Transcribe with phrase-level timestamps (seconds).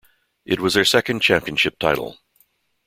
[0.45, 2.17] It was their second championship title.